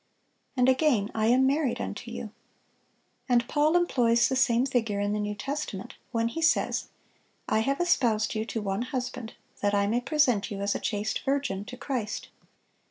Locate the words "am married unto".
1.27-2.09